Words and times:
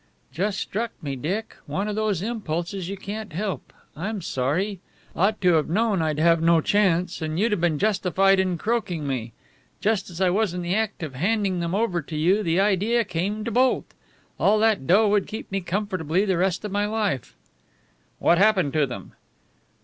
"Just 0.33 0.57
struck 0.57 0.91
me, 1.03 1.15
Dick 1.15 1.57
one 1.67 1.87
of 1.87 1.95
those 1.95 2.23
impulses 2.23 2.89
you 2.89 2.97
can't 2.97 3.33
help. 3.33 3.71
I'm 3.95 4.19
sorry. 4.23 4.79
Ought 5.15 5.39
to 5.41 5.53
have 5.53 5.69
known 5.69 6.01
I'd 6.01 6.17
have 6.17 6.41
no 6.41 6.59
chance, 6.59 7.21
and 7.21 7.39
you'd 7.39 7.51
have 7.51 7.61
been 7.61 7.77
justified 7.77 8.39
in 8.39 8.57
croaking 8.57 9.05
me. 9.05 9.31
Just 9.79 10.09
as 10.09 10.19
I 10.19 10.31
was 10.31 10.55
in 10.55 10.63
the 10.63 10.73
act 10.73 11.03
of 11.03 11.13
handing 11.13 11.59
them 11.59 11.75
over 11.75 12.01
to 12.01 12.17
you 12.17 12.41
the 12.41 12.59
idea 12.59 13.03
came 13.03 13.43
to 13.43 13.51
bolt. 13.51 13.93
All 14.39 14.57
that 14.57 14.87
dough 14.87 15.07
would 15.07 15.27
keep 15.27 15.51
me 15.51 15.61
comfortably 15.61 16.25
the 16.25 16.39
rest 16.39 16.65
of 16.65 16.71
my 16.71 16.87
life." 16.87 17.35
"What 18.17 18.39
happened 18.39 18.73
to 18.73 18.87
them?" 18.87 19.13